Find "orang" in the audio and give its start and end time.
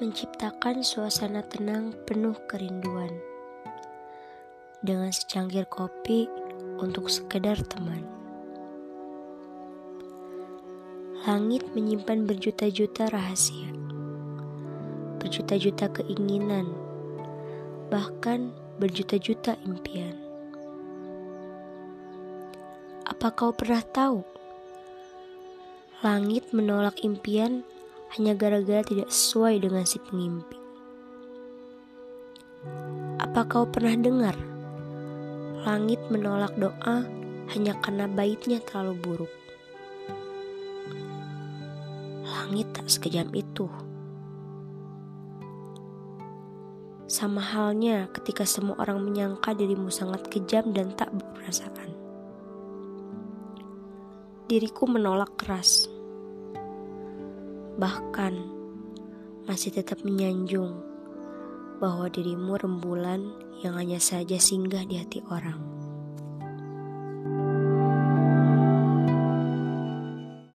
48.80-49.04, 65.30-65.79